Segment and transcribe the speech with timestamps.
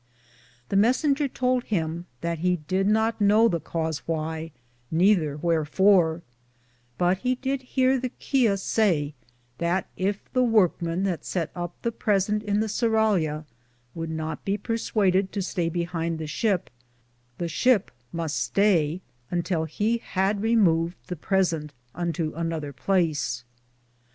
[0.69, 4.49] The messenger tould him that he did not know the cause whye,
[4.89, 6.23] nether whearfore,
[6.97, 9.13] but he did hearde the chia say
[9.59, 13.45] that yf the workman that sett up the presente in the surralia
[13.93, 16.71] would not be perswaded to stay be hind the shipe,
[17.37, 23.43] the ship muste staye untill he had removed the presente unto another place.